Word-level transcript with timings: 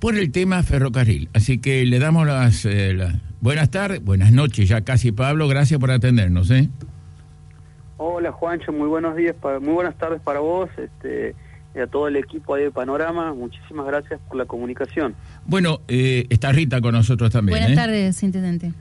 por 0.00 0.16
el 0.16 0.32
tema 0.32 0.62
ferrocarril. 0.62 1.28
Así 1.34 1.58
que 1.58 1.84
le 1.84 1.98
damos 1.98 2.26
las, 2.26 2.64
eh, 2.64 2.94
las 2.94 3.14
buenas 3.40 3.70
tardes, 3.70 4.02
buenas 4.02 4.32
noches 4.32 4.68
ya 4.68 4.80
casi 4.80 5.12
Pablo, 5.12 5.46
gracias 5.46 5.78
por 5.78 5.90
atendernos. 5.90 6.50
¿eh? 6.50 6.68
Hola 7.98 8.32
Juancho, 8.32 8.72
muy 8.72 8.88
buenos 8.88 9.14
días, 9.14 9.36
muy 9.60 9.74
buenas 9.74 9.96
tardes 9.98 10.20
para 10.22 10.40
vos 10.40 10.70
este, 10.78 11.34
y 11.74 11.78
a 11.78 11.86
todo 11.86 12.08
el 12.08 12.16
equipo 12.16 12.54
ahí 12.54 12.64
de 12.64 12.70
Panorama. 12.70 13.34
Muchísimas 13.34 13.86
gracias 13.86 14.18
por 14.26 14.38
la 14.38 14.46
comunicación. 14.46 15.14
Bueno, 15.44 15.82
eh, 15.86 16.26
está 16.30 16.50
Rita 16.50 16.80
con 16.80 16.94
nosotros 16.94 17.30
también. 17.30 17.58
Buenas 17.58 17.76
tardes, 17.76 18.22
intendente. 18.22 18.72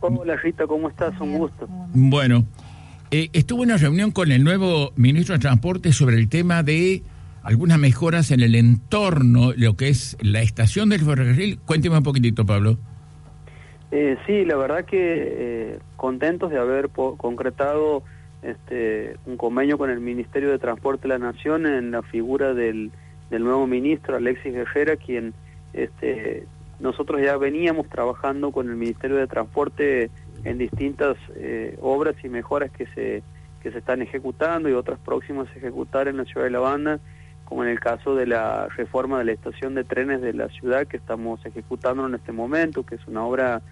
Hola 0.00 0.36
Rita, 0.36 0.66
¿cómo 0.66 0.88
estás? 0.88 1.18
Un 1.20 1.38
gusto. 1.38 1.68
Bueno, 1.92 2.44
eh, 3.10 3.30
estuvo 3.32 3.62
en 3.62 3.70
una 3.70 3.78
reunión 3.78 4.10
con 4.10 4.32
el 4.32 4.42
nuevo 4.42 4.92
ministro 4.96 5.34
de 5.34 5.38
Transporte 5.38 5.92
sobre 5.92 6.16
el 6.16 6.28
tema 6.28 6.64
de 6.64 7.02
algunas 7.44 7.78
mejoras 7.78 8.30
en 8.30 8.40
el 8.40 8.54
entorno, 8.54 9.52
lo 9.54 9.76
que 9.76 9.88
es 9.88 10.16
la 10.22 10.40
estación 10.40 10.88
del 10.88 11.00
ferrocarril. 11.00 11.58
Cuénteme 11.60 11.98
un 11.98 12.02
poquitito, 12.02 12.46
Pablo. 12.46 12.78
Eh, 13.90 14.16
sí, 14.26 14.44
la 14.44 14.56
verdad 14.56 14.84
que 14.86 14.96
eh, 14.98 15.78
contentos 15.96 16.50
de 16.50 16.58
haber 16.58 16.88
concretado 16.88 18.02
este, 18.42 19.16
un 19.26 19.36
convenio 19.36 19.78
con 19.78 19.90
el 19.90 20.00
Ministerio 20.00 20.50
de 20.50 20.58
Transporte 20.58 21.02
de 21.02 21.08
la 21.08 21.18
Nación 21.18 21.66
en 21.66 21.90
la 21.90 22.02
figura 22.02 22.54
del, 22.54 22.90
del 23.30 23.44
nuevo 23.44 23.66
ministro 23.66 24.16
Alexis 24.16 24.52
Guerrera, 24.52 24.96
quien 24.96 25.34
este, 25.74 26.46
nosotros 26.80 27.20
ya 27.22 27.36
veníamos 27.36 27.88
trabajando 27.88 28.52
con 28.52 28.70
el 28.70 28.76
Ministerio 28.76 29.16
de 29.16 29.26
Transporte 29.26 30.10
en 30.44 30.58
distintas 30.58 31.16
eh, 31.36 31.78
obras 31.80 32.16
y 32.24 32.28
mejoras 32.28 32.70
que 32.70 32.86
se, 32.86 33.22
que 33.62 33.70
se 33.70 33.78
están 33.78 34.02
ejecutando 34.02 34.68
y 34.68 34.72
otras 34.72 34.98
próximas 34.98 35.46
a 35.48 35.58
ejecutar 35.58 36.08
en 36.08 36.16
la 36.16 36.24
ciudad 36.24 36.44
de 36.44 36.50
La 36.50 36.60
Banda 36.60 37.00
como 37.44 37.62
en 37.62 37.70
el 37.70 37.80
caso 37.80 38.14
de 38.14 38.26
la 38.26 38.68
reforma 38.68 39.18
de 39.18 39.24
la 39.24 39.32
estación 39.32 39.74
de 39.74 39.84
trenes 39.84 40.20
de 40.20 40.32
la 40.32 40.48
ciudad 40.48 40.86
que 40.86 40.96
estamos 40.96 41.44
ejecutando 41.44 42.06
en 42.06 42.14
este 42.14 42.32
momento, 42.32 42.84
que 42.84 42.94
es 42.94 43.06
una 43.06 43.24
obra 43.24 43.62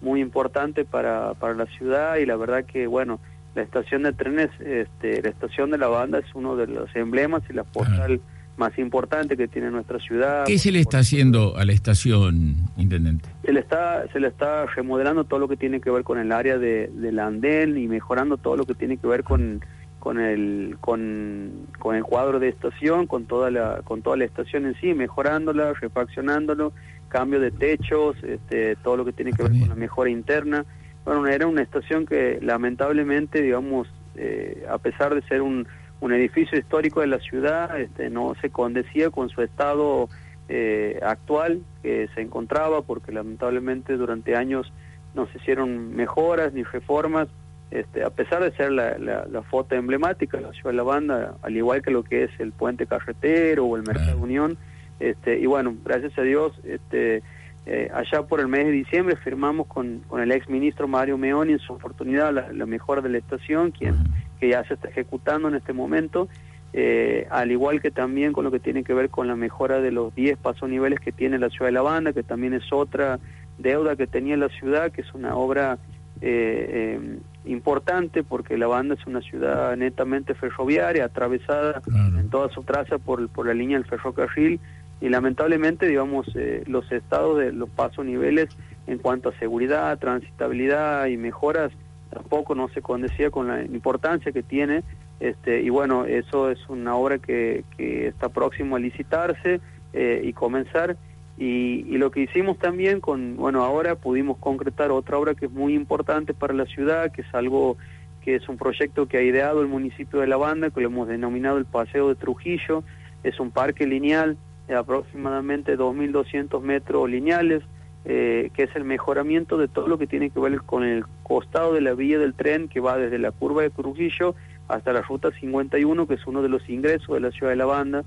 muy 0.00 0.20
importante 0.20 0.84
para, 0.84 1.34
para 1.34 1.54
la 1.54 1.66
ciudad 1.66 2.16
y 2.16 2.26
la 2.26 2.36
verdad 2.36 2.64
que, 2.64 2.86
bueno, 2.86 3.20
la 3.54 3.62
estación 3.62 4.04
de 4.04 4.12
trenes, 4.12 4.50
este, 4.60 5.20
la 5.22 5.30
estación 5.30 5.70
de 5.70 5.78
la 5.78 5.88
banda 5.88 6.18
es 6.18 6.34
uno 6.34 6.56
de 6.56 6.66
los 6.68 6.94
emblemas 6.94 7.42
y 7.50 7.52
la 7.52 7.64
postal 7.64 8.20
más 8.56 8.76
importante 8.78 9.36
que 9.36 9.48
tiene 9.48 9.70
nuestra 9.70 9.98
ciudad. 10.00 10.44
¿Qué 10.44 10.58
se 10.58 10.72
le 10.72 10.80
está 10.80 10.98
haciendo 10.98 11.56
a 11.56 11.64
la 11.64 11.72
estación, 11.72 12.56
intendente? 12.76 13.28
Se 13.44 13.52
le 13.52 13.60
está 13.60 14.06
se 14.12 14.20
le 14.20 14.28
está 14.28 14.66
remodelando 14.66 15.24
todo 15.24 15.38
lo 15.38 15.48
que 15.48 15.56
tiene 15.56 15.80
que 15.80 15.90
ver 15.90 16.02
con 16.02 16.18
el 16.18 16.32
área 16.32 16.58
de, 16.58 16.88
del 16.92 17.18
andén 17.20 17.78
y 17.78 17.86
mejorando 17.86 18.36
todo 18.36 18.56
lo 18.56 18.64
que 18.64 18.74
tiene 18.74 18.96
que 18.96 19.06
ver 19.06 19.22
con 19.22 19.64
con 19.98 20.20
el 20.20 20.76
con, 20.80 21.66
con 21.78 21.96
el 21.96 22.04
cuadro 22.04 22.38
de 22.38 22.48
estación, 22.48 23.06
con 23.06 23.26
toda 23.26 23.50
la 23.50 23.82
con 23.82 24.02
toda 24.02 24.16
la 24.16 24.24
estación 24.24 24.66
en 24.66 24.74
sí, 24.76 24.94
mejorándola, 24.94 25.72
refaccionándolo, 25.74 26.72
cambio 27.08 27.40
de 27.40 27.50
techos, 27.50 28.16
este, 28.22 28.76
todo 28.76 28.96
lo 28.96 29.04
que 29.04 29.12
tiene 29.12 29.32
que 29.32 29.42
ver 29.42 29.52
con 29.52 29.68
la 29.68 29.74
mejora 29.74 30.10
interna. 30.10 30.64
Bueno, 31.04 31.26
era 31.26 31.46
una 31.46 31.62
estación 31.62 32.06
que 32.06 32.38
lamentablemente, 32.42 33.40
digamos, 33.42 33.88
eh, 34.14 34.66
a 34.68 34.78
pesar 34.78 35.14
de 35.14 35.22
ser 35.22 35.42
un, 35.42 35.66
un 36.00 36.12
edificio 36.12 36.58
histórico 36.58 37.00
de 37.00 37.06
la 37.06 37.18
ciudad, 37.18 37.80
este, 37.80 38.10
no 38.10 38.34
se 38.40 38.50
condecía 38.50 39.10
con 39.10 39.28
su 39.30 39.42
estado 39.42 40.08
eh, 40.48 40.98
actual 41.02 41.62
que 41.82 42.08
se 42.14 42.20
encontraba, 42.20 42.82
porque 42.82 43.12
lamentablemente 43.12 43.96
durante 43.96 44.36
años 44.36 44.72
no 45.14 45.26
se 45.28 45.38
hicieron 45.38 45.94
mejoras 45.94 46.52
ni 46.52 46.62
reformas 46.62 47.28
este, 47.70 48.02
a 48.02 48.10
pesar 48.10 48.42
de 48.42 48.50
ser 48.52 48.72
la, 48.72 48.96
la, 48.98 49.42
foto 49.42 49.74
emblemática 49.74 50.38
de 50.38 50.44
la 50.44 50.52
ciudad 50.52 50.70
de 50.70 50.76
la 50.76 50.82
banda, 50.82 51.34
al 51.42 51.56
igual 51.56 51.82
que 51.82 51.90
lo 51.90 52.02
que 52.02 52.24
es 52.24 52.30
el 52.38 52.52
puente 52.52 52.86
carretero 52.86 53.66
o 53.66 53.76
el 53.76 53.82
Mercado 53.82 54.18
Unión, 54.18 54.56
este, 55.00 55.38
y 55.38 55.46
bueno, 55.46 55.76
gracias 55.84 56.18
a 56.18 56.22
Dios, 56.22 56.58
este, 56.64 57.22
eh, 57.66 57.90
allá 57.92 58.22
por 58.22 58.40
el 58.40 58.48
mes 58.48 58.64
de 58.64 58.72
diciembre 58.72 59.16
firmamos 59.16 59.66
con, 59.66 60.00
con 60.08 60.22
el 60.22 60.32
ex 60.32 60.48
ministro 60.48 60.88
Mario 60.88 61.18
Meoni 61.18 61.52
en 61.52 61.58
su 61.58 61.74
oportunidad 61.74 62.32
la, 62.32 62.66
mejora 62.66 63.02
de 63.02 63.10
la 63.10 63.18
estación, 63.18 63.70
quien 63.70 63.94
que 64.40 64.48
ya 64.48 64.64
se 64.64 64.74
está 64.74 64.88
ejecutando 64.88 65.48
en 65.48 65.56
este 65.56 65.74
momento, 65.74 66.28
eh, 66.72 67.26
al 67.30 67.50
igual 67.50 67.82
que 67.82 67.90
también 67.90 68.32
con 68.32 68.44
lo 68.44 68.50
que 68.50 68.60
tiene 68.60 68.84
que 68.84 68.94
ver 68.94 69.10
con 69.10 69.26
la 69.26 69.36
mejora 69.36 69.80
de 69.80 69.90
los 69.90 70.14
10 70.14 70.38
niveles 70.68 71.00
que 71.00 71.12
tiene 71.12 71.38
la 71.38 71.50
ciudad 71.50 71.66
de 71.66 71.72
la 71.72 71.82
banda, 71.82 72.12
que 72.12 72.22
también 72.22 72.54
es 72.54 72.72
otra 72.72 73.18
deuda 73.58 73.96
que 73.96 74.06
tenía 74.06 74.36
la 74.36 74.48
ciudad, 74.48 74.90
que 74.90 75.02
es 75.02 75.12
una 75.12 75.36
obra 75.36 75.78
eh, 76.20 76.96
em, 76.96 77.18
importante 77.48 78.22
porque 78.22 78.56
la 78.56 78.66
banda 78.66 78.94
es 78.94 79.06
una 79.06 79.20
ciudad 79.20 79.76
netamente 79.76 80.34
ferroviaria, 80.34 81.04
atravesada 81.04 81.82
en 81.86 82.28
toda 82.30 82.50
su 82.50 82.62
traza 82.62 82.98
por, 82.98 83.28
por 83.28 83.46
la 83.46 83.54
línea 83.54 83.78
del 83.78 83.86
ferrocarril. 83.86 84.60
Y 85.00 85.08
lamentablemente, 85.08 85.86
digamos, 85.86 86.26
eh, 86.34 86.64
los 86.66 86.90
estados 86.90 87.38
de 87.38 87.52
los 87.52 87.70
pasos 87.70 88.04
niveles 88.04 88.48
en 88.86 88.98
cuanto 88.98 89.28
a 89.28 89.38
seguridad, 89.38 89.98
transitabilidad 89.98 91.06
y 91.06 91.16
mejoras 91.16 91.72
tampoco 92.10 92.54
no 92.54 92.68
se 92.68 92.82
condecía 92.82 93.30
con 93.30 93.48
la 93.48 93.62
importancia 93.62 94.32
que 94.32 94.42
tiene. 94.42 94.82
Este 95.20 95.62
y 95.62 95.68
bueno, 95.68 96.04
eso 96.04 96.50
es 96.50 96.58
una 96.68 96.94
obra 96.94 97.18
que, 97.18 97.64
que 97.76 98.08
está 98.08 98.28
próximo 98.28 98.76
a 98.76 98.78
licitarse 98.78 99.60
eh, 99.92 100.20
y 100.24 100.32
comenzar 100.32 100.96
y, 101.38 101.96
lo 101.98 102.10
que 102.10 102.20
hicimos 102.20 102.58
también 102.58 103.00
con, 103.00 103.36
bueno, 103.36 103.62
ahora 103.62 103.94
pudimos 103.94 104.38
concretar 104.38 104.90
otra 104.90 105.18
obra 105.18 105.34
que 105.34 105.46
es 105.46 105.52
muy 105.52 105.74
importante 105.74 106.34
para 106.34 106.52
la 106.52 106.66
ciudad, 106.66 107.12
que 107.12 107.22
es 107.22 107.32
algo 107.32 107.76
que 108.22 108.34
es 108.34 108.48
un 108.48 108.56
proyecto 108.56 109.06
que 109.06 109.18
ha 109.18 109.22
ideado 109.22 109.62
el 109.62 109.68
municipio 109.68 110.20
de 110.20 110.26
La 110.26 110.36
Banda, 110.36 110.70
que 110.70 110.80
lo 110.80 110.88
hemos 110.88 111.06
denominado 111.06 111.58
el 111.58 111.64
Paseo 111.64 112.08
de 112.08 112.16
Trujillo, 112.16 112.82
es 113.22 113.38
un 113.38 113.52
parque 113.52 113.86
lineal 113.86 114.36
de 114.66 114.74
aproximadamente 114.74 115.78
2.200 115.78 116.60
metros 116.60 117.08
lineales, 117.08 117.62
eh, 118.04 118.50
que 118.54 118.64
es 118.64 118.74
el 118.74 118.84
mejoramiento 118.84 119.58
de 119.58 119.68
todo 119.68 119.86
lo 119.86 119.96
que 119.96 120.06
tiene 120.06 120.30
que 120.30 120.40
ver 120.40 120.62
con 120.62 120.82
el 120.82 121.04
costado 121.22 121.72
de 121.72 121.80
la 121.80 121.94
vía 121.94 122.18
del 122.18 122.34
tren 122.34 122.68
que 122.68 122.80
va 122.80 122.98
desde 122.98 123.18
la 123.18 123.30
curva 123.30 123.62
de 123.62 123.70
Trujillo 123.70 124.34
hasta 124.66 124.92
la 124.92 125.02
ruta 125.02 125.30
51, 125.30 126.06
que 126.06 126.14
es 126.14 126.26
uno 126.26 126.42
de 126.42 126.48
los 126.48 126.68
ingresos 126.68 127.14
de 127.14 127.20
la 127.20 127.30
ciudad 127.30 127.50
de 127.50 127.56
La 127.56 127.66
Banda, 127.66 128.04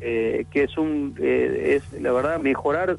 eh, 0.00 0.46
que 0.50 0.64
es 0.64 0.76
un, 0.76 1.14
eh, 1.20 1.76
es 1.76 2.00
la 2.00 2.12
verdad, 2.12 2.40
mejorar 2.40 2.98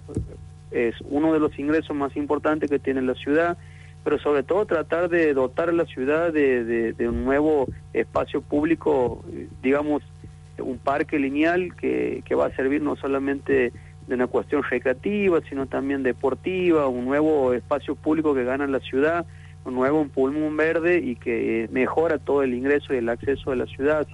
es 0.72 0.96
uno 1.02 1.34
de 1.34 1.40
los 1.40 1.58
ingresos 1.60 1.96
más 1.96 2.16
importantes 2.16 2.70
que 2.70 2.80
tiene 2.80 3.02
la 3.02 3.14
ciudad, 3.14 3.58
pero 4.04 4.18
sobre 4.20 4.44
todo 4.44 4.66
tratar 4.66 5.10
de 5.10 5.34
dotar 5.34 5.70
a 5.70 5.74
la 5.74 5.86
ciudad 5.86 6.34
de, 6.34 6.94
de, 6.94 7.10
un 7.10 7.24
nuevo 7.24 7.68
espacio 7.94 8.42
público, 8.42 9.24
digamos, 9.62 10.02
un 10.58 10.78
parque 10.78 11.20
lineal 11.20 11.76
que, 11.76 12.24
que 12.26 12.36
va 12.36 12.48
a 12.48 12.56
servir 12.56 12.82
no 12.82 12.96
solamente 12.96 13.72
de 14.08 14.16
una 14.16 14.28
cuestión 14.28 14.64
recreativa, 14.64 15.40
sino 15.48 15.68
también 15.68 16.04
deportiva, 16.04 16.88
un 16.88 17.06
nuevo 17.06 17.54
espacio 17.54 17.96
público 17.96 18.34
que 18.34 18.44
gana 18.44 18.68
la 18.68 18.80
ciudad, 18.80 19.26
nuevo 19.72 20.02
un 20.02 20.10
pulmón 20.10 20.58
verde 20.58 21.00
y 21.00 21.16
que 21.16 21.70
mejora 21.72 22.18
todo 22.18 22.44
el 22.44 22.54
ingreso 22.54 22.94
y 22.94 22.98
el 22.98 23.10
acceso 23.10 23.52
de 23.52 23.58
la 23.58 23.66
ciudad. 23.66 24.08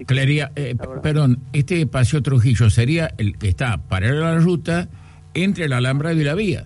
Eh, 0.56 0.76
perdón, 1.02 1.40
este 1.54 1.86
Paseo 1.88 2.22
Trujillo 2.22 2.70
sería 2.70 3.12
el 3.18 3.38
que 3.38 3.50
está 3.50 3.78
para 3.78 4.12
la 4.12 4.38
ruta 4.38 4.90
entre 5.34 5.68
la 5.68 5.78
Alhambra 5.78 6.14
y 6.14 6.24
la 6.24 6.36
Vía. 6.36 6.66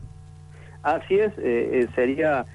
Así 0.81 1.15
es, 1.15 1.31
eh, 1.37 1.69
eh, 1.81 1.87
sería 1.95 2.45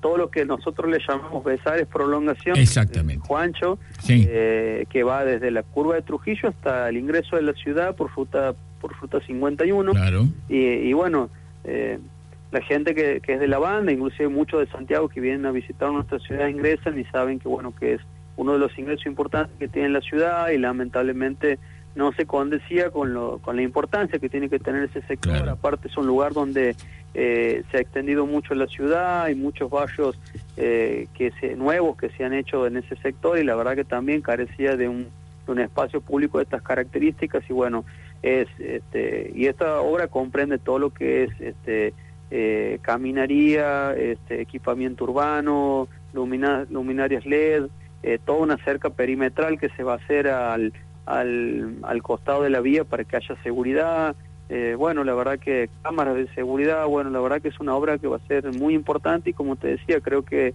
todo 0.00 0.16
lo 0.16 0.30
que 0.30 0.46
nosotros 0.46 0.90
le 0.90 0.98
llamamos 1.06 1.44
Besares 1.44 1.86
Prolongación. 1.86 2.56
Exactamente. 2.56 3.28
Juancho, 3.28 3.78
que 4.06 5.02
va 5.04 5.26
desde 5.26 5.50
la 5.50 5.62
curva 5.62 5.96
de 5.96 6.02
Trujillo 6.02 6.48
hasta 6.48 6.88
el 6.88 6.96
ingreso 6.96 7.36
de 7.36 7.42
la 7.42 7.52
ciudad 7.52 7.94
por 7.94 8.10
ruta 8.14 8.54
por 8.80 8.98
ruta 8.98 9.20
51. 9.20 9.92
Claro. 9.92 10.26
Y, 10.48 10.56
y 10.56 10.92
bueno, 10.94 11.28
la 12.52 12.62
gente 12.62 12.94
que, 12.94 13.20
que, 13.20 13.34
es 13.34 13.40
de 13.40 13.48
la 13.48 13.58
banda, 13.58 13.92
inclusive 13.92 14.28
muchos 14.28 14.60
de 14.60 14.66
Santiago 14.70 15.08
que 15.08 15.20
vienen 15.20 15.46
a 15.46 15.50
visitar 15.50 15.90
nuestra 15.90 16.18
ciudad 16.20 16.48
ingresan 16.48 16.98
y 16.98 17.04
saben 17.06 17.40
que 17.40 17.48
bueno 17.48 17.74
que 17.74 17.94
es 17.94 18.00
uno 18.36 18.52
de 18.52 18.58
los 18.58 18.78
ingresos 18.78 19.06
importantes 19.06 19.56
que 19.58 19.68
tiene 19.68 19.88
la 19.88 20.00
ciudad 20.00 20.50
y 20.50 20.58
lamentablemente 20.58 21.58
no 21.94 22.12
se 22.12 22.26
condecía 22.26 22.90
con, 22.90 23.12
lo, 23.12 23.38
con 23.38 23.56
la 23.56 23.62
importancia 23.62 24.18
que 24.18 24.28
tiene 24.28 24.48
que 24.48 24.58
tener 24.58 24.84
ese 24.84 25.02
sector. 25.02 25.48
Aparte 25.48 25.88
es 25.88 25.96
un 25.96 26.06
lugar 26.06 26.32
donde 26.32 26.74
eh, 27.14 27.62
se 27.70 27.76
ha 27.76 27.80
extendido 27.80 28.26
mucho 28.26 28.54
la 28.54 28.66
ciudad, 28.66 29.24
hay 29.24 29.34
muchos 29.34 29.70
barrios 29.70 30.18
eh, 30.56 31.08
que 31.14 31.32
se, 31.40 31.54
nuevos 31.56 31.96
que 31.96 32.08
se 32.10 32.24
han 32.24 32.32
hecho 32.32 32.66
en 32.66 32.78
ese 32.78 32.96
sector 32.96 33.38
y 33.38 33.44
la 33.44 33.54
verdad 33.54 33.74
que 33.74 33.84
también 33.84 34.22
carecía 34.22 34.76
de 34.76 34.88
un, 34.88 35.08
de 35.46 35.52
un 35.52 35.58
espacio 35.58 36.00
público 36.00 36.38
de 36.38 36.44
estas 36.44 36.62
características 36.62 37.44
y 37.48 37.52
bueno, 37.52 37.84
es 38.22 38.48
este, 38.58 39.32
y 39.34 39.46
esta 39.46 39.80
obra 39.80 40.06
comprende 40.06 40.58
todo 40.58 40.78
lo 40.78 40.90
que 40.90 41.24
es 41.24 41.40
este 41.40 41.92
eh, 42.34 42.78
caminaría, 42.80 43.92
este, 43.92 44.40
equipamiento 44.40 45.04
urbano, 45.04 45.86
luminarias 46.14 47.26
LED, 47.26 47.66
eh, 48.02 48.18
toda 48.24 48.38
una 48.38 48.56
cerca 48.64 48.88
perimetral 48.88 49.60
que 49.60 49.68
se 49.68 49.82
va 49.82 49.92
a 49.92 49.96
hacer 49.96 50.28
al, 50.28 50.72
al, 51.04 51.76
al 51.82 52.02
costado 52.02 52.42
de 52.42 52.48
la 52.48 52.60
vía 52.60 52.84
para 52.84 53.04
que 53.04 53.16
haya 53.16 53.36
seguridad. 53.42 54.16
Eh, 54.48 54.74
bueno, 54.78 55.04
la 55.04 55.12
verdad 55.12 55.38
que 55.38 55.68
cámaras 55.82 56.14
de 56.14 56.26
seguridad, 56.34 56.86
bueno, 56.86 57.10
la 57.10 57.20
verdad 57.20 57.42
que 57.42 57.48
es 57.48 57.60
una 57.60 57.76
obra 57.76 57.98
que 57.98 58.08
va 58.08 58.16
a 58.16 58.26
ser 58.26 58.50
muy 58.56 58.72
importante 58.72 59.28
y 59.28 59.34
como 59.34 59.56
te 59.56 59.68
decía, 59.68 60.00
creo 60.00 60.22
que 60.22 60.48
es 60.48 60.54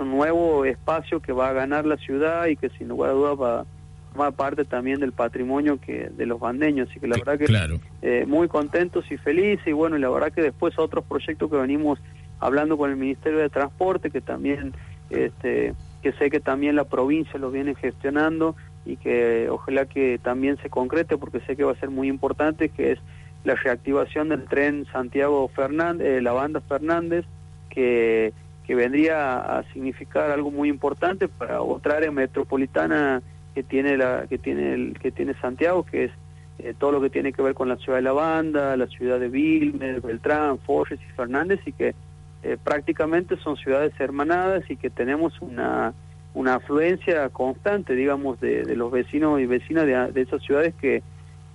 un 0.00 0.10
nuevo 0.10 0.64
espacio 0.64 1.20
que 1.20 1.32
va 1.32 1.50
a 1.50 1.52
ganar 1.52 1.86
la 1.86 1.98
ciudad 1.98 2.46
y 2.46 2.56
que 2.56 2.68
sin 2.70 2.88
lugar 2.88 3.10
a 3.10 3.12
dudas 3.12 3.40
va, 3.40 3.64
formar 4.12 4.34
parte 4.34 4.64
también 4.64 5.00
del 5.00 5.12
patrimonio 5.12 5.80
que 5.80 6.10
de 6.10 6.26
los 6.26 6.38
bandeños. 6.38 6.88
Así 6.90 7.00
que 7.00 7.06
la 7.06 7.16
verdad 7.16 7.38
que 7.38 7.78
eh, 8.02 8.24
muy 8.26 8.48
contentos 8.48 9.10
y 9.10 9.16
felices. 9.16 9.66
Y 9.66 9.72
bueno, 9.72 9.96
y 9.96 10.00
la 10.00 10.10
verdad 10.10 10.32
que 10.32 10.42
después 10.42 10.78
otros 10.78 11.04
proyectos 11.04 11.50
que 11.50 11.56
venimos 11.56 11.98
hablando 12.40 12.76
con 12.76 12.90
el 12.90 12.96
Ministerio 12.96 13.38
de 13.38 13.48
Transporte, 13.48 14.10
que 14.10 14.20
también, 14.20 14.74
este, 15.10 15.74
que 16.02 16.12
sé 16.12 16.30
que 16.30 16.40
también 16.40 16.76
la 16.76 16.84
provincia 16.84 17.38
lo 17.38 17.50
viene 17.50 17.74
gestionando 17.74 18.56
y 18.84 18.96
que 18.96 19.48
ojalá 19.48 19.86
que 19.86 20.18
también 20.18 20.56
se 20.58 20.68
concrete 20.68 21.16
porque 21.16 21.40
sé 21.40 21.56
que 21.56 21.64
va 21.64 21.72
a 21.72 21.76
ser 21.76 21.90
muy 21.90 22.08
importante, 22.08 22.68
que 22.68 22.92
es 22.92 22.98
la 23.44 23.54
reactivación 23.54 24.28
del 24.28 24.44
tren 24.44 24.86
Santiago 24.92 25.48
Fernández, 25.48 26.06
eh, 26.06 26.20
la 26.20 26.32
banda 26.32 26.60
Fernández, 26.60 27.24
que, 27.70 28.32
que 28.66 28.74
vendría 28.74 29.38
a 29.38 29.62
significar 29.72 30.30
algo 30.30 30.50
muy 30.50 30.68
importante 30.68 31.28
para 31.28 31.62
otra 31.62 31.96
área 31.96 32.10
metropolitana 32.10 33.22
que 33.54 33.62
tiene 33.62 33.96
la 33.96 34.26
que 34.28 34.38
tiene 34.38 34.74
el, 34.74 34.98
que 34.98 35.10
tiene 35.10 35.34
Santiago, 35.34 35.84
que 35.84 36.04
es 36.04 36.12
eh, 36.58 36.74
todo 36.78 36.92
lo 36.92 37.00
que 37.00 37.10
tiene 37.10 37.32
que 37.32 37.42
ver 37.42 37.54
con 37.54 37.68
la 37.68 37.76
ciudad 37.76 37.98
de 37.98 38.02
la 38.02 38.12
banda, 38.12 38.76
la 38.76 38.86
ciudad 38.86 39.18
de 39.18 39.28
Vilmer, 39.28 40.00
Beltrán, 40.00 40.58
Forres 40.58 41.00
y 41.00 41.12
Fernández 41.14 41.60
y 41.66 41.72
que 41.72 41.94
eh, 42.42 42.56
prácticamente 42.62 43.36
son 43.36 43.56
ciudades 43.56 43.92
hermanadas 43.98 44.68
y 44.70 44.76
que 44.76 44.90
tenemos 44.90 45.40
una 45.40 45.94
una 46.34 46.54
afluencia 46.54 47.28
constante, 47.28 47.94
digamos, 47.94 48.40
de, 48.40 48.62
de 48.62 48.74
los 48.74 48.90
vecinos 48.90 49.38
y 49.38 49.44
vecinas 49.46 49.84
de, 49.84 50.12
de 50.12 50.22
esas 50.22 50.42
ciudades 50.42 50.74
que, 50.80 51.02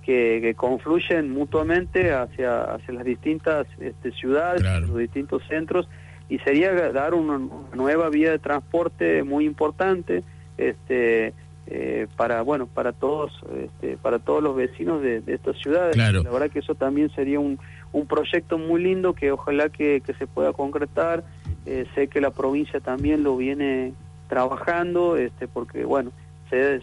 que, 0.08 0.54
confluyen 0.56 1.30
mutuamente 1.30 2.14
hacia, 2.14 2.62
hacia 2.62 2.94
las 2.94 3.04
distintas 3.04 3.66
este, 3.78 4.10
ciudades, 4.12 4.62
los 4.62 4.96
distintos 4.96 5.42
centros, 5.48 5.86
y 6.30 6.38
sería 6.38 6.72
dar 6.92 7.12
una, 7.12 7.38
nueva 7.74 8.08
vía 8.08 8.30
de 8.30 8.38
transporte 8.38 9.22
muy 9.22 9.44
importante 9.44 10.22
este, 10.56 11.34
eh, 11.70 12.06
para 12.16 12.40
bueno 12.42 12.66
para 12.66 12.92
todos 12.92 13.30
este, 13.62 13.98
para 13.98 14.18
todos 14.18 14.42
los 14.42 14.56
vecinos 14.56 15.02
de, 15.02 15.22
estas 15.26 15.56
ciudades. 15.58 15.96
La 15.96 16.12
verdad 16.12 16.50
que 16.50 16.60
eso 16.60 16.74
también 16.74 17.10
sería 17.14 17.38
un, 17.40 17.58
un 17.92 18.06
proyecto 18.06 18.58
muy 18.58 18.82
lindo 18.82 19.12
que 19.12 19.32
ojalá 19.32 19.68
que, 19.68 20.02
que 20.04 20.14
se 20.14 20.26
pueda 20.26 20.52
concretar. 20.52 21.24
Eh, 21.66 21.86
sé 21.94 22.08
que 22.08 22.20
la 22.20 22.30
provincia 22.30 22.80
también 22.80 23.22
lo 23.22 23.36
viene 23.36 23.92
trabajando, 24.28 25.16
este, 25.16 25.46
porque 25.46 25.84
bueno 25.84 26.10
se, 26.48 26.80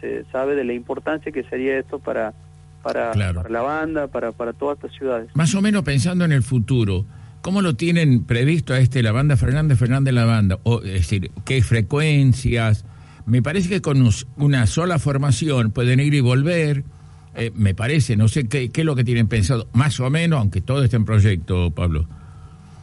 se 0.00 0.24
sabe 0.32 0.54
de 0.54 0.64
la 0.64 0.72
importancia 0.72 1.30
que 1.30 1.42
sería 1.44 1.78
esto 1.78 1.98
para 1.98 2.32
para, 2.84 3.14
la 3.14 3.62
banda, 3.62 4.08
para, 4.08 4.32
para 4.32 4.52
todas 4.52 4.76
estas 4.76 4.92
ciudades. 4.92 5.30
Más 5.34 5.54
o 5.54 5.62
menos 5.62 5.82
pensando 5.84 6.24
en 6.24 6.32
el 6.32 6.42
futuro, 6.42 7.06
¿cómo 7.40 7.62
lo 7.62 7.76
tienen 7.76 8.24
previsto 8.24 8.74
a 8.74 8.78
este 8.78 9.02
la 9.02 9.10
banda 9.10 9.36
Fernández 9.36 9.78
Fernández 9.78 10.12
la 10.12 10.26
banda? 10.26 10.58
O, 10.64 10.82
es 10.82 10.92
decir, 10.92 11.30
¿qué 11.44 11.62
frecuencias? 11.62 12.84
Me 13.26 13.42
parece 13.42 13.68
que 13.68 13.80
con 13.80 14.08
una 14.36 14.66
sola 14.66 14.98
formación 14.98 15.70
pueden 15.70 16.00
ir 16.00 16.14
y 16.14 16.20
volver. 16.20 16.84
Eh, 17.34 17.50
me 17.54 17.74
parece, 17.74 18.16
no 18.16 18.28
sé 18.28 18.48
qué, 18.48 18.70
qué 18.70 18.82
es 18.82 18.84
lo 18.84 18.94
que 18.94 19.02
tienen 19.02 19.26
pensado, 19.26 19.66
más 19.72 19.98
o 19.98 20.08
menos, 20.08 20.38
aunque 20.38 20.60
todo 20.60 20.84
esté 20.84 20.96
en 20.96 21.04
proyecto, 21.04 21.70
Pablo. 21.72 22.06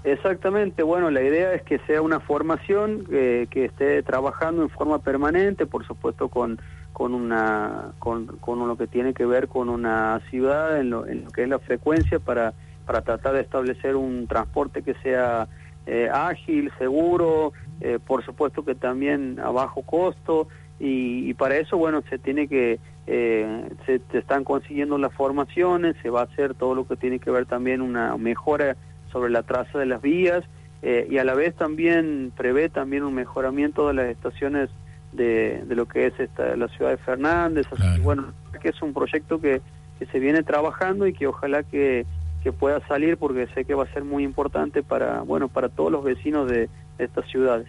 Exactamente, 0.04 0.82
bueno, 0.82 1.12
la 1.12 1.22
idea 1.22 1.54
es 1.54 1.62
que 1.62 1.78
sea 1.86 2.02
una 2.02 2.20
formación 2.20 3.06
eh, 3.12 3.48
que 3.52 3.66
esté 3.66 4.02
trabajando 4.02 4.64
en 4.64 4.70
forma 4.70 5.00
permanente, 5.00 5.66
por 5.66 5.86
supuesto 5.86 6.28
con 6.30 6.60
con 6.92 7.14
una 7.14 7.94
con, 8.00 8.26
con 8.26 8.68
lo 8.68 8.78
que 8.78 8.88
tiene 8.88 9.14
que 9.14 9.26
ver 9.26 9.48
con 9.48 9.70
una 9.70 10.20
ciudad 10.30 10.80
en 10.80 10.90
lo, 10.90 11.08
en 11.08 11.24
lo 11.24 11.32
que 11.32 11.44
es 11.44 11.50
la 11.50 11.60
frecuencia 11.60 12.20
para 12.20 12.54
para 12.86 13.02
tratar 13.02 13.34
de 13.34 13.42
establecer 13.42 13.96
un 13.96 14.28
transporte 14.28 14.82
que 14.82 14.96
sea 14.96 15.48
eh, 15.86 16.10
ágil, 16.12 16.72
seguro, 16.78 17.54
eh, 17.80 18.00
por 18.06 18.24
supuesto 18.24 18.64
que 18.64 18.76
también 18.76 19.40
a 19.40 19.50
bajo 19.50 19.82
costo 19.82 20.48
y, 20.80 21.34
para 21.36 21.58
eso 21.58 21.78
bueno 21.78 22.04
se 22.10 22.18
tiene 22.20 22.48
que 22.48 22.80
eh, 23.08 23.70
se, 23.86 24.02
están 24.14 24.44
consiguiendo 24.44 24.98
las 24.98 25.14
formaciones, 25.14 25.96
se 26.02 26.10
va 26.10 26.22
a 26.22 26.24
hacer 26.26 26.54
todo 26.54 26.76
lo 26.76 26.88
que 26.88 26.96
tiene 26.96 27.20
que 27.20 27.32
ver 27.32 27.46
también 27.46 27.82
una 27.82 28.16
mejora 28.18 28.76
sobre 29.12 29.32
la 29.32 29.44
traza 29.44 29.80
de 29.80 29.86
las 29.86 30.02
vías 30.02 30.44
y 30.84 31.20
a 31.20 31.24
la 31.24 31.36
vez 31.36 31.56
también 31.56 32.32
prevé 32.36 32.68
también 32.70 33.04
un 33.04 33.14
mejoramiento 33.14 33.88
de 33.88 33.94
las 33.94 34.06
estaciones 34.08 34.70
de, 35.12 35.62
de 35.66 35.76
lo 35.76 35.88
que 35.88 36.08
es 36.08 36.20
esta, 36.20 36.56
la 36.56 36.68
ciudad 36.70 36.90
de 36.92 36.98
Fernández. 36.98 37.68
bueno, 38.02 38.34
que 38.60 38.70
es 38.70 38.82
un 38.82 38.92
proyecto 38.92 39.40
que, 39.40 39.62
que 40.00 40.08
se 40.08 40.18
viene 40.18 40.42
trabajando 40.42 41.06
y 41.06 41.14
que 41.14 41.28
ojalá 41.28 41.62
que, 41.62 42.08
que 42.44 42.52
pueda 42.52 42.86
salir 42.88 43.18
porque 43.18 43.48
sé 43.54 43.66
que 43.66 43.74
va 43.74 43.84
a 43.84 43.94
ser 43.94 44.04
muy 44.04 44.24
importante 44.24 44.84
para, 44.84 45.22
bueno, 45.22 45.48
para 45.48 45.70
todos 45.70 45.92
los 45.92 46.04
vecinos 46.04 46.50
de, 46.50 46.70
estas 46.98 47.28
ciudades. 47.32 47.68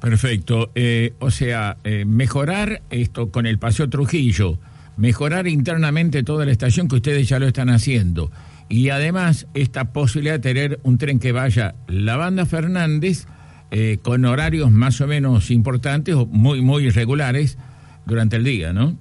Perfecto. 0.00 0.70
Eh, 0.74 1.14
o 1.20 1.30
sea, 1.30 1.76
eh, 1.84 2.04
mejorar 2.04 2.82
esto 2.90 3.30
con 3.30 3.46
el 3.46 3.58
Paseo 3.58 3.88
Trujillo, 3.88 4.58
mejorar 4.96 5.46
internamente 5.46 6.24
toda 6.24 6.44
la 6.44 6.50
estación 6.50 6.88
que 6.88 6.96
ustedes 6.96 7.28
ya 7.28 7.38
lo 7.38 7.46
están 7.46 7.70
haciendo. 7.70 8.30
Y 8.68 8.90
además, 8.90 9.46
esta 9.54 9.92
posibilidad 9.92 10.34
de 10.34 10.40
tener 10.40 10.80
un 10.82 10.98
tren 10.98 11.20
que 11.20 11.32
vaya 11.32 11.74
la 11.86 12.16
banda 12.16 12.46
Fernández 12.46 13.26
eh, 13.70 13.98
con 14.02 14.24
horarios 14.24 14.70
más 14.70 15.00
o 15.00 15.06
menos 15.06 15.50
importantes 15.50 16.14
o 16.14 16.26
muy, 16.26 16.60
muy 16.62 16.86
irregulares 16.86 17.58
durante 18.06 18.36
el 18.36 18.44
día, 18.44 18.72
¿no? 18.72 18.96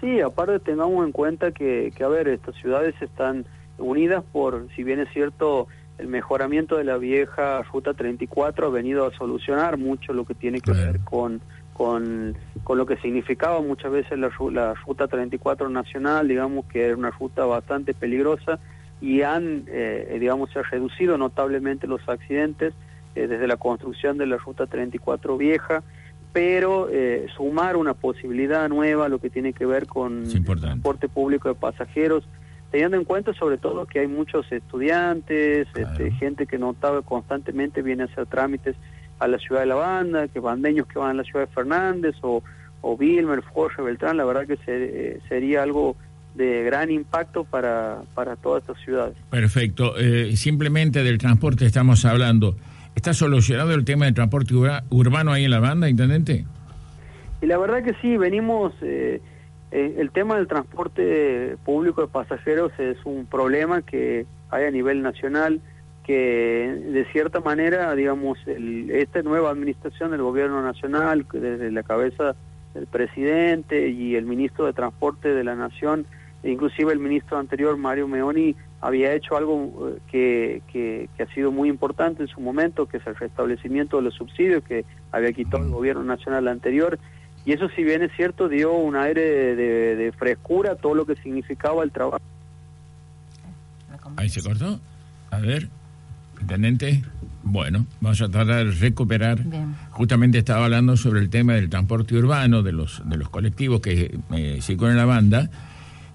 Sí, 0.00 0.20
aparte 0.20 0.60
tengamos 0.60 1.04
en 1.04 1.12
cuenta 1.12 1.52
que, 1.52 1.92
que, 1.94 2.04
a 2.04 2.08
ver, 2.08 2.28
estas 2.28 2.54
ciudades 2.56 2.94
están 3.02 3.44
unidas 3.80 4.22
por, 4.32 4.68
si 4.76 4.84
bien 4.84 5.00
es 5.00 5.08
cierto, 5.12 5.66
el 5.98 6.08
mejoramiento 6.08 6.76
de 6.76 6.84
la 6.84 6.96
vieja 6.96 7.62
Ruta 7.62 7.94
34 7.94 8.66
ha 8.66 8.70
venido 8.70 9.06
a 9.06 9.12
solucionar 9.12 9.76
mucho 9.76 10.12
lo 10.12 10.24
que 10.24 10.34
tiene 10.34 10.60
que 10.60 10.72
ver 10.72 11.00
con, 11.00 11.40
con, 11.72 12.36
con, 12.64 12.78
lo 12.78 12.86
que 12.86 12.96
significaba 12.98 13.60
muchas 13.60 13.90
veces 13.92 14.18
la, 14.18 14.30
la 14.52 14.74
Ruta 14.74 15.08
34 15.08 15.68
nacional, 15.68 16.28
digamos 16.28 16.64
que 16.66 16.86
era 16.86 16.96
una 16.96 17.10
ruta 17.10 17.44
bastante 17.44 17.94
peligrosa 17.94 18.58
y 19.00 19.22
han, 19.22 19.64
eh, 19.68 20.16
digamos, 20.20 20.50
se 20.50 20.58
ha 20.58 20.62
reducido 20.62 21.16
notablemente 21.16 21.86
los 21.86 22.06
accidentes 22.08 22.74
eh, 23.14 23.26
desde 23.26 23.46
la 23.46 23.56
construcción 23.56 24.18
de 24.18 24.26
la 24.26 24.36
Ruta 24.36 24.66
34 24.66 25.36
vieja, 25.36 25.82
pero 26.32 26.88
eh, 26.90 27.26
sumar 27.36 27.76
una 27.76 27.94
posibilidad 27.94 28.68
nueva, 28.68 29.08
lo 29.08 29.18
que 29.18 29.30
tiene 29.30 29.52
que 29.52 29.66
ver 29.66 29.86
con 29.86 30.24
el 30.24 30.44
transporte 30.44 31.08
público 31.08 31.48
de 31.48 31.54
pasajeros, 31.54 32.24
teniendo 32.70 32.96
en 32.96 33.04
cuenta 33.04 33.34
sobre 33.34 33.58
todo 33.58 33.86
que 33.86 34.00
hay 34.00 34.06
muchos 34.06 34.50
estudiantes, 34.50 35.68
este, 35.74 36.10
gente 36.12 36.46
que 36.46 36.58
notaba 36.58 37.02
constantemente 37.02 37.82
viene 37.82 38.04
a 38.04 38.06
hacer 38.06 38.26
trámites 38.26 38.76
a 39.18 39.28
la 39.28 39.38
ciudad 39.38 39.60
de 39.60 39.66
La 39.66 39.74
Banda, 39.74 40.28
que 40.28 40.40
bandeños 40.40 40.86
que 40.86 40.98
van 40.98 41.10
a 41.10 41.14
la 41.14 41.24
ciudad 41.24 41.46
de 41.46 41.54
Fernández 41.54 42.14
o, 42.22 42.42
o 42.80 42.96
Vilmer, 42.96 43.42
Forge, 43.42 43.82
Beltrán, 43.82 44.16
la 44.16 44.24
verdad 44.24 44.46
que 44.46 44.58
eh, 44.66 45.20
sería 45.28 45.62
algo 45.62 45.96
de 46.34 46.62
gran 46.62 46.90
impacto 46.90 47.44
para, 47.44 48.02
para 48.14 48.36
todas 48.36 48.62
estas 48.62 48.82
ciudades. 48.84 49.16
Perfecto. 49.30 49.94
simplemente 50.34 51.02
del 51.02 51.18
transporte 51.18 51.66
estamos 51.66 52.04
hablando. 52.04 52.56
¿Está 52.94 53.14
solucionado 53.14 53.74
el 53.74 53.84
tema 53.84 54.04
del 54.06 54.14
transporte 54.14 54.54
urbano 54.90 55.32
ahí 55.32 55.44
en 55.44 55.50
la 55.50 55.60
banda, 55.60 55.88
intendente? 55.88 56.44
Y 57.42 57.46
la 57.46 57.56
verdad 57.56 57.82
que 57.82 57.94
sí, 58.02 58.16
venimos, 58.16 58.74
eh, 58.82 59.20
eh, 59.70 59.96
el 59.98 60.10
tema 60.10 60.36
del 60.36 60.48
transporte 60.48 61.56
público 61.64 62.02
de 62.02 62.08
pasajeros 62.08 62.72
es 62.78 62.98
un 63.04 63.26
problema 63.26 63.82
que 63.82 64.26
hay 64.50 64.64
a 64.64 64.70
nivel 64.70 65.02
nacional, 65.02 65.60
que 66.04 66.80
de 66.92 67.04
cierta 67.12 67.40
manera, 67.40 67.94
digamos, 67.94 68.38
esta 68.46 69.22
nueva 69.22 69.50
administración 69.50 70.10
del 70.10 70.22
gobierno 70.22 70.60
nacional, 70.62 71.26
desde 71.32 71.70
la 71.70 71.82
cabeza 71.82 72.34
del 72.74 72.86
presidente 72.86 73.88
y 73.88 74.16
el 74.16 74.24
ministro 74.24 74.66
de 74.66 74.72
Transporte 74.72 75.32
de 75.32 75.44
la 75.44 75.54
Nación, 75.54 76.06
e 76.42 76.50
inclusive 76.50 76.92
el 76.92 76.98
ministro 76.98 77.38
anterior, 77.38 77.76
Mario 77.76 78.08
Meoni, 78.08 78.56
había 78.80 79.12
hecho 79.12 79.36
algo 79.36 79.90
eh, 80.12 80.62
que, 80.72 81.08
que, 81.16 81.22
ha 81.22 81.34
sido 81.34 81.52
muy 81.52 81.68
importante 81.68 82.22
en 82.22 82.28
su 82.28 82.40
momento, 82.40 82.86
que 82.86 82.96
es 82.96 83.06
el 83.06 83.14
restablecimiento 83.14 83.98
de 83.98 84.04
los 84.04 84.14
subsidios 84.14 84.64
que 84.64 84.84
había 85.12 85.32
quitado 85.32 85.64
el 85.64 85.70
gobierno 85.70 86.02
nacional 86.02 86.48
anterior. 86.48 86.98
Y 87.44 87.52
eso, 87.52 87.68
si 87.70 87.82
bien 87.84 88.02
es 88.02 88.12
cierto, 88.16 88.48
dio 88.48 88.72
un 88.72 88.96
aire 88.96 89.56
de, 89.56 90.12
frescura 90.12 90.72
a 90.72 90.76
todo 90.76 90.94
lo 90.94 91.06
que 91.06 91.16
significaba 91.16 91.82
el 91.82 91.90
trabajo. 91.90 92.20
Ahí 94.16 94.28
se 94.28 94.42
cortó. 94.42 94.78
A 95.30 95.38
ver, 95.38 95.68
intendente. 96.40 97.02
Bueno, 97.42 97.86
vamos 98.00 98.20
a 98.20 98.28
tratar 98.28 98.66
de 98.66 98.72
recuperar. 98.72 99.38
Justamente 99.90 100.38
estaba 100.38 100.66
hablando 100.66 100.96
sobre 100.96 101.20
el 101.20 101.30
tema 101.30 101.54
del 101.54 101.70
transporte 101.70 102.14
urbano, 102.16 102.62
de 102.62 102.72
los, 102.72 103.02
de 103.08 103.16
los 103.16 103.30
colectivos 103.30 103.80
que 103.80 104.18
eh, 104.32 104.76
con 104.76 104.96
la 104.96 105.04
banda 105.06 105.50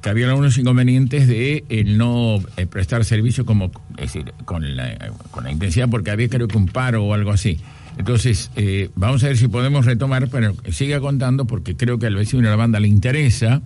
que 0.05 0.12
había 0.12 0.27
algunos 0.27 0.55
inconvenientes 0.60 1.27
de 1.27 1.65
el 1.67 1.98
no 1.98 2.38
eh, 2.58 2.67
prestar 2.67 3.03
servicio 3.05 3.44
como 3.44 3.72
es 3.98 4.13
decir 4.13 4.34
con 4.46 4.75
la, 4.75 5.12
con 5.32 5.46
la 5.46 5.51
intensidad 5.51 5.89
porque 5.89 6.12
había 6.12 6.29
creo 6.29 6.48
que 6.48 6.58
un 6.58 6.67
paro 6.67 7.03
o 7.03 7.15
algo 7.15 7.32
así 7.32 7.60
entonces 7.98 8.52
eh, 8.56 8.90
vamos 8.96 9.24
a 9.24 9.28
ver 9.28 9.38
si 9.38 9.48
podemos 9.48 9.86
retomar 9.86 10.28
pero 10.30 10.54
siga 10.72 11.00
contando 11.00 11.46
porque 11.46 11.75
creo 11.75 12.00
que 12.00 12.08
al 12.08 12.16
vecino 12.16 12.44
de 12.44 12.50
la 12.50 12.56
banda 12.56 12.80
le 12.80 12.88
interesa 12.88 13.62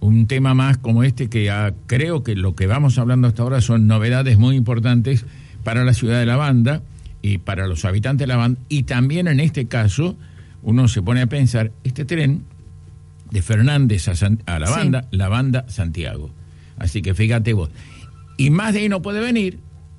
un 0.00 0.26
tema 0.26 0.54
más 0.54 0.78
como 0.78 1.02
este 1.02 1.28
que 1.28 1.52
creo 1.86 2.22
que 2.22 2.34
lo 2.34 2.54
que 2.54 2.66
vamos 2.66 2.98
hablando 2.98 3.28
hasta 3.28 3.42
ahora 3.42 3.60
son 3.60 3.86
novedades 3.86 4.38
muy 4.38 4.56
importantes 4.56 5.24
para 5.64 5.84
la 5.84 5.94
ciudad 5.94 6.18
de 6.18 6.26
la 6.26 6.36
banda 6.36 6.82
y 7.22 7.38
para 7.38 7.66
los 7.66 7.84
habitantes 7.84 8.26
de 8.26 8.28
la 8.28 8.36
banda 8.36 8.60
y 8.68 8.84
también 8.84 9.28
en 9.28 9.40
este 9.40 9.66
caso 9.66 10.16
uno 10.62 10.88
se 10.88 11.02
pone 11.02 11.22
a 11.22 11.26
pensar 11.26 11.72
este 11.84 12.04
tren 12.04 12.44
de 13.30 13.42
Fernández 13.42 14.08
a, 14.08 14.58
la 14.58 14.70
banda, 14.70 15.06
la 15.10 15.28
banda 15.28 15.64
Santiago. 15.68 16.30
Así 16.78 17.02
que 17.02 17.14
fíjate 17.14 17.52
vos. 17.52 17.70
Y 18.36 18.50
más 18.50 18.74
de 18.74 18.80
ahí 18.80 18.88
no 18.88 19.02
puede 19.02 19.20
venir 19.20 19.58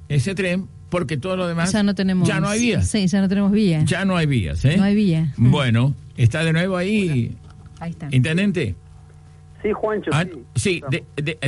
ese 0.09 0.35
tren 0.35 0.67
porque 0.89 1.17
todo 1.17 1.35
lo 1.35 1.47
demás 1.47 1.71
ya 1.71 1.83
no 1.83 1.95
tenemos 1.95 2.27
ya 2.27 2.39
no 2.39 2.47
hay 2.47 2.59
vía. 2.59 2.81
Sí, 2.81 3.07
ya 3.07 3.21
no 3.21 3.27
tenemos 3.27 3.51
vía. 3.51 3.83
Ya 3.83 4.05
no 4.05 4.15
hay 4.15 4.25
vías, 4.25 4.63
¿eh? 4.65 4.77
No 4.77 4.83
hay 4.83 4.95
vía. 4.95 5.33
Bueno, 5.37 5.93
está 6.15 6.43
de 6.43 6.53
nuevo 6.53 6.77
ahí. 6.77 7.35
Ahí 7.79 7.91
está. 7.91 8.07
Intendente. 8.11 8.75
Sí, 9.61 9.71
Juancho. 9.73 10.11
Ah, 10.13 10.25
sí, 10.55 10.81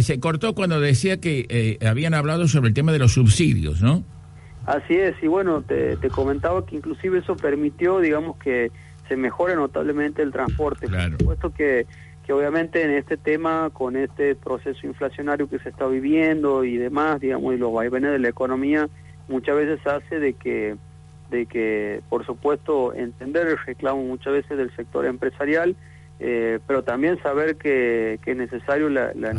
se 0.02 0.20
cortó 0.20 0.56
cuando 0.56 0.80
decía 0.80 1.20
que 1.20 1.46
eh, 1.50 1.86
habían 1.86 2.14
hablado 2.14 2.48
sobre 2.48 2.70
el 2.70 2.74
tema 2.74 2.92
de 2.92 3.00
los 3.00 3.14
subsidios, 3.14 3.82
¿no? 3.82 4.04
Así 4.66 4.96
es, 4.96 5.16
y 5.24 5.28
bueno, 5.28 5.64
te, 5.64 5.98
comentaba 6.10 6.66
que 6.66 6.76
inclusive 6.76 7.20
eso 7.20 7.36
permitió, 7.36 8.00
digamos, 8.00 8.38
que 8.38 8.72
se 9.08 9.16
mejore 9.16 9.56
notablemente 9.56 10.22
el 10.22 10.32
transporte. 10.32 10.88
Claro. 10.88 11.12
Por 11.12 11.20
supuesto 11.22 11.54
que, 11.54 11.88
que 12.26 12.34
obviamente 12.34 12.84
en 12.84 12.92
este 12.92 13.18
tema, 13.18 13.70
con 13.74 13.96
este 13.96 14.36
proceso 14.36 14.86
inflacionario 14.86 15.50
que 15.50 15.60
se 15.60 15.70
está 15.70 15.88
viviendo 15.88 16.64
y 16.64 16.78
demás, 16.78 17.20
digamos, 17.20 17.56
y 17.56 17.58
los 17.58 17.74
vaivenes 17.74 18.12
de 18.12 18.20
la 18.20 18.30
economía, 18.30 18.90
muchas 19.30 19.56
veces 19.56 19.86
hace 19.88 20.20
de 20.20 20.34
que, 20.34 20.76
de 21.32 21.46
que 21.46 22.02
por 22.10 22.26
supuesto, 22.26 22.94
entender 22.94 23.48
el 23.48 23.58
reclamo 23.58 24.04
muchas 24.04 24.34
veces 24.34 24.58
del 24.58 24.76
sector 24.76 25.06
empresarial, 25.06 25.76
eh, 26.20 26.60
pero 26.68 26.84
también 26.84 27.22
saber 27.24 27.56
que, 27.56 28.20
que 28.24 28.32
es 28.32 28.38
necesario 28.38 28.90
la, 28.90 29.14
la, 29.14 29.32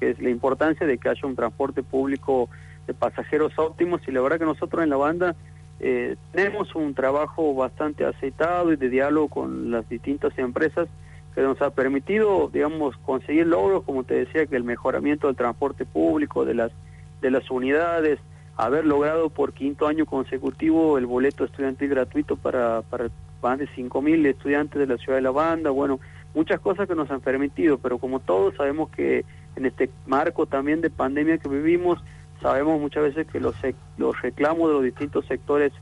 que 0.00 0.10
es 0.10 0.20
la 0.22 0.30
importancia 0.30 0.86
de 0.86 0.96
que 0.96 1.08
haya 1.10 1.26
un 1.26 1.36
transporte 1.36 1.82
público 1.82 2.48
de 2.86 2.94
pasajeros 2.94 3.52
óptimos 3.58 4.00
y 4.08 4.12
la 4.12 4.22
verdad 4.22 4.38
que 4.38 4.46
nosotros 4.46 4.82
en 4.82 4.90
la 4.90 4.96
banda 4.96 5.36
eh, 5.80 6.16
tenemos 6.32 6.74
un 6.74 6.94
trabajo 6.94 7.54
bastante 7.54 8.04
aceitado 8.04 8.72
y 8.72 8.76
de 8.76 8.88
diálogo 8.88 9.28
con 9.28 9.70
las 9.70 9.88
distintas 9.88 10.36
empresas 10.38 10.88
que 11.34 11.42
nos 11.42 11.60
ha 11.60 11.70
permitido, 11.70 12.50
digamos, 12.52 12.96
conseguir 12.98 13.46
logros, 13.46 13.82
como 13.84 14.04
te 14.04 14.14
decía, 14.14 14.46
que 14.46 14.56
el 14.56 14.64
mejoramiento 14.64 15.26
del 15.26 15.36
transporte 15.36 15.84
público, 15.84 16.44
de 16.44 16.54
las, 16.54 16.72
de 17.20 17.30
las 17.30 17.50
unidades, 17.50 18.18
haber 18.56 18.84
logrado 18.84 19.30
por 19.30 19.52
quinto 19.52 19.86
año 19.86 20.06
consecutivo 20.06 20.98
el 20.98 21.06
boleto 21.06 21.44
estudiantil 21.44 21.88
gratuito 21.88 22.36
para, 22.36 22.82
para 22.82 23.08
más 23.42 23.58
de 23.58 23.66
5.000 23.68 24.26
estudiantes 24.26 24.78
de 24.78 24.86
la 24.86 24.98
ciudad 24.98 25.18
de 25.18 25.22
La 25.22 25.30
Banda, 25.30 25.70
bueno, 25.70 26.00
muchas 26.34 26.60
cosas 26.60 26.88
que 26.88 26.94
nos 26.94 27.10
han 27.10 27.20
permitido, 27.20 27.78
pero 27.78 27.98
como 27.98 28.20
todos 28.20 28.54
sabemos 28.56 28.90
que 28.90 29.24
en 29.56 29.66
este 29.66 29.90
marco 30.06 30.46
también 30.46 30.80
de 30.80 30.90
pandemia 30.90 31.38
que 31.38 31.48
vivimos, 31.48 32.02
sabemos 32.40 32.80
muchas 32.80 33.02
veces 33.04 33.26
que 33.26 33.40
los, 33.40 33.54
los 33.98 34.20
reclamos 34.22 34.68
de 34.68 34.74
los 34.74 34.84
distintos 34.84 35.26
sectores 35.26 35.72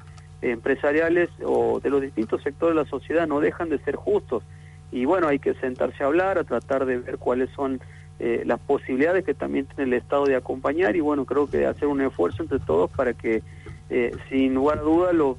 empresariales 0.43 1.29
o 1.45 1.81
de 1.81 1.91
los 1.91 2.01
distintos 2.01 2.43
sectores 2.43 2.75
de 2.75 2.83
la 2.83 2.89
sociedad 2.89 3.27
no 3.27 3.41
dejan 3.41 3.69
de 3.69 3.79
ser 3.81 3.97
justos. 3.97 4.43
Y 4.93 5.05
bueno, 5.05 5.29
hay 5.29 5.39
que 5.39 5.55
sentarse 5.55 6.03
a 6.03 6.07
hablar, 6.07 6.39
a 6.39 6.45
tratar 6.45 6.85
de 6.85 6.99
ver 6.99 7.19
cuáles 7.19 7.51
son 7.51 7.81
eh, 8.21 8.43
las 8.45 8.61
posibilidades 8.61 9.25
que 9.25 9.33
también 9.33 9.65
tiene 9.65 9.85
el 9.85 9.95
Estado 9.95 10.27
de 10.27 10.37
acompañar 10.37 10.95
y 10.95 11.01
bueno, 11.01 11.25
creo 11.25 11.49
que 11.49 11.65
hacer 11.67 11.89
un 11.89 12.03
esfuerzo 12.03 12.43
entre 12.43 12.59
todos 12.59 12.91
para 12.91 13.15
que 13.15 13.43
eh, 13.89 14.15
sin 14.29 14.55
lugar 14.55 14.79
a 14.79 14.83
duda 14.83 15.13
lo, 15.15 15.39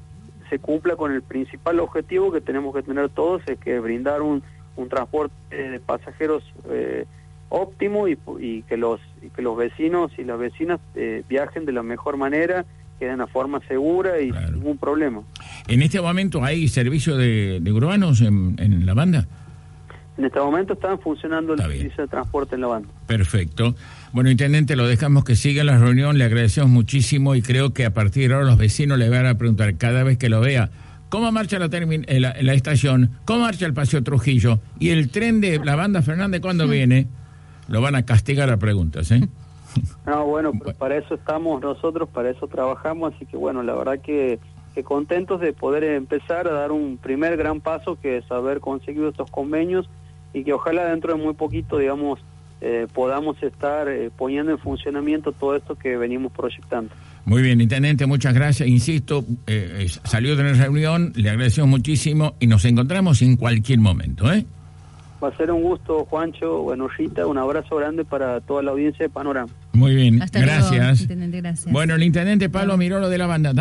se 0.50 0.58
cumpla 0.58 0.96
con 0.96 1.12
el 1.12 1.22
principal 1.22 1.80
objetivo 1.80 2.32
que 2.32 2.40
tenemos 2.40 2.74
que 2.74 2.82
tener 2.82 3.08
todos, 3.08 3.40
es 3.46 3.58
que 3.58 3.78
brindar 3.78 4.20
un, 4.20 4.42
un 4.76 4.88
transporte 4.88 5.32
de 5.56 5.80
pasajeros 5.80 6.42
eh, 6.68 7.06
óptimo 7.48 8.08
y, 8.08 8.62
que 8.62 8.76
los 8.76 9.00
que 9.36 9.42
los 9.42 9.56
vecinos 9.56 10.10
y 10.18 10.24
las 10.24 10.38
vecinas 10.38 10.80
eh, 10.96 11.22
viajen 11.28 11.64
de 11.64 11.72
la 11.72 11.82
mejor 11.82 12.16
manera, 12.16 12.64
que 12.98 13.06
de 13.06 13.14
una 13.14 13.26
forma 13.26 13.60
segura 13.68 14.20
y 14.20 14.32
sin 14.32 14.54
ningún 14.54 14.76
problema. 14.76 15.22
¿En 15.68 15.82
este 15.82 16.00
momento 16.00 16.42
hay 16.42 16.66
servicio 16.68 17.16
de, 17.16 17.62
urbanos 17.72 18.20
en, 18.20 18.56
en 18.58 18.84
la 18.84 18.94
banda? 18.94 19.28
En 20.22 20.26
este 20.26 20.38
momento 20.38 20.74
están 20.74 21.00
funcionando 21.00 21.54
el 21.54 21.58
servicio 21.58 22.04
de 22.04 22.06
transporte 22.06 22.54
en 22.54 22.60
la 22.60 22.68
banda. 22.68 22.88
Perfecto. 23.08 23.74
Bueno, 24.12 24.30
intendente, 24.30 24.76
lo 24.76 24.86
dejamos 24.86 25.24
que 25.24 25.34
siga 25.34 25.64
la 25.64 25.78
reunión, 25.78 26.16
le 26.16 26.22
agradecemos 26.22 26.70
muchísimo 26.70 27.34
y 27.34 27.42
creo 27.42 27.72
que 27.74 27.84
a 27.84 27.92
partir 27.92 28.28
de 28.28 28.34
ahora 28.36 28.46
los 28.46 28.56
vecinos 28.56 28.98
le 28.98 29.08
van 29.08 29.26
a 29.26 29.36
preguntar 29.36 29.76
cada 29.78 30.04
vez 30.04 30.18
que 30.18 30.28
lo 30.28 30.40
vea, 30.40 30.70
¿cómo 31.08 31.32
marcha 31.32 31.58
la, 31.58 31.66
eh, 31.66 32.20
la, 32.20 32.54
estación? 32.54 33.10
¿Cómo 33.24 33.40
marcha 33.40 33.66
el 33.66 33.74
Paseo 33.74 34.04
Trujillo? 34.04 34.60
Y 34.78 34.90
el 34.90 35.10
tren 35.10 35.40
de 35.40 35.58
la 35.58 35.74
banda 35.74 36.02
Fernández, 36.02 36.40
¿cuándo 36.40 36.68
viene? 36.68 37.08
Lo 37.66 37.80
van 37.80 37.96
a 37.96 38.04
castigar 38.04 38.48
a 38.50 38.58
preguntas, 38.58 39.10
¿eh? 39.10 39.28
No, 40.06 40.24
bueno, 40.24 40.52
para 40.78 40.98
eso 40.98 41.16
estamos 41.16 41.60
nosotros, 41.60 42.08
para 42.08 42.30
eso 42.30 42.46
trabajamos, 42.46 43.12
así 43.12 43.26
que 43.26 43.36
bueno, 43.36 43.64
la 43.64 43.74
verdad 43.74 43.98
que, 43.98 44.38
que 44.72 44.84
contentos 44.84 45.40
de 45.40 45.52
poder 45.52 45.82
empezar 45.82 46.46
a 46.46 46.52
dar 46.52 46.70
un 46.70 46.96
primer 46.96 47.36
gran 47.36 47.60
paso 47.60 47.98
que 48.00 48.18
es 48.18 48.30
haber 48.30 48.60
conseguido 48.60 49.08
estos 49.08 49.28
convenios 49.28 49.88
y 50.32 50.44
que 50.44 50.52
ojalá 50.52 50.86
dentro 50.86 51.14
de 51.14 51.22
muy 51.22 51.34
poquito, 51.34 51.78
digamos, 51.78 52.20
eh, 52.60 52.86
podamos 52.92 53.42
estar 53.42 53.88
eh, 53.88 54.10
poniendo 54.16 54.52
en 54.52 54.58
funcionamiento 54.58 55.32
todo 55.32 55.56
esto 55.56 55.74
que 55.74 55.96
venimos 55.96 56.32
proyectando. 56.32 56.94
Muy 57.24 57.42
bien, 57.42 57.60
intendente, 57.60 58.06
muchas 58.06 58.34
gracias. 58.34 58.68
Insisto, 58.68 59.24
eh, 59.46 59.86
salió 60.04 60.36
de 60.36 60.44
la 60.44 60.52
reunión, 60.52 61.12
le 61.14 61.30
agradecemos 61.30 61.70
muchísimo 61.70 62.34
y 62.40 62.46
nos 62.46 62.64
encontramos 62.64 63.22
en 63.22 63.36
cualquier 63.36 63.78
momento. 63.78 64.32
¿eh? 64.32 64.44
Va 65.22 65.28
a 65.28 65.36
ser 65.36 65.52
un 65.52 65.62
gusto, 65.62 66.04
Juancho, 66.06 66.62
bueno, 66.62 66.88
Rita, 66.88 67.26
un 67.28 67.38
abrazo 67.38 67.76
grande 67.76 68.04
para 68.04 68.40
toda 68.40 68.60
la 68.62 68.72
audiencia 68.72 69.06
de 69.06 69.08
Panorama. 69.08 69.52
Muy 69.72 69.94
bien, 69.94 70.20
gracias. 70.32 71.06
Bueno, 71.70 71.94
el 71.94 72.02
intendente 72.02 72.48
Pablo 72.48 72.76
Mirolo 72.76 73.08
de 73.08 73.18
la 73.18 73.28
banda. 73.28 73.52